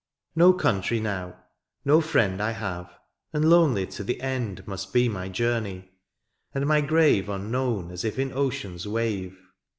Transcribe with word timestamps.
No 0.35 0.51
country 0.51 0.99
now, 0.99 1.37
no 1.85 2.01
friend 2.01 2.39
'^ 2.39 2.41
I 2.41 2.53
have, 2.53 2.91
and 3.33 3.47
lonely 3.51 3.85
to 3.85 4.03
the 4.03 4.19
end 4.19 4.63
'^ 4.63 4.67
Must 4.67 4.91
be 4.93 5.07
my 5.07 5.29
journey, 5.29 5.91
and 6.55 6.65
my 6.65 6.81
grave 6.81 7.25
'^ 7.25 7.35
Unknown 7.35 7.91
as 7.91 8.03
if 8.03 8.17
in 8.17 8.33
ocean's 8.35 8.87
wave. 8.87 9.37